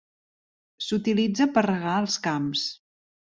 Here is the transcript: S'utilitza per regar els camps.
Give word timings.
S'utilitza 0.85 1.47
per 1.57 1.63
regar 1.67 1.99
els 2.05 2.17
camps. 2.27 2.65